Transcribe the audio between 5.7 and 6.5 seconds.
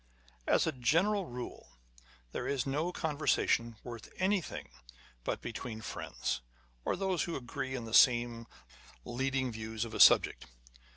friends,